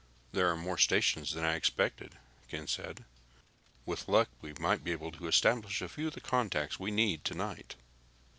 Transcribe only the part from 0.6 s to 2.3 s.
stations than I expected,"